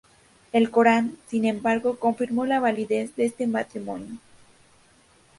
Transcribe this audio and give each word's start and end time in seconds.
El 0.51 0.71
Corán, 0.71 1.15
sin 1.27 1.45
embargo, 1.45 1.99
confirmó 1.99 2.47
la 2.47 2.59
validez 2.59 3.15
de 3.17 3.25
este 3.25 3.45
matrimonio. 3.45 4.15